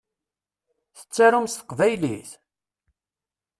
Tettarum 0.97 1.47
s 1.47 1.53
teqbaylit? 1.55 2.31